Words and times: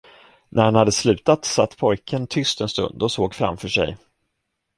När 0.49 0.63
han 0.63 0.75
hade 0.75 0.91
slutat, 0.91 1.45
satt 1.45 1.77
pojken 1.77 2.27
tyst 2.27 2.61
en 2.61 2.69
stund 2.69 3.03
och 3.03 3.11
såg 3.11 3.35
framför 3.35 3.67
sig. 3.67 3.97